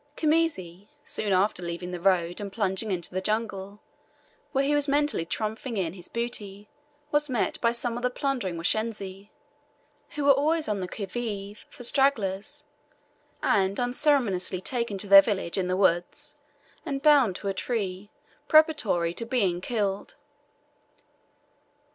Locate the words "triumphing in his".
5.27-6.09